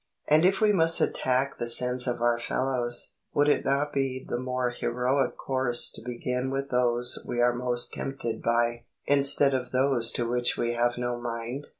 [0.27, 4.39] And if we must attack the sins of our fellows, would it not be the
[4.39, 10.11] more heroic course to begin with those we are most tempted by, instead of those
[10.13, 11.67] to which we have no mind?